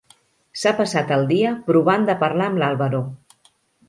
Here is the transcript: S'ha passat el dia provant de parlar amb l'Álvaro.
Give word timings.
S'ha 0.59 0.71
passat 0.77 1.11
el 1.17 1.25
dia 1.31 1.51
provant 1.67 2.07
de 2.07 2.15
parlar 2.23 2.47
amb 2.49 2.63
l'Álvaro. 2.63 3.03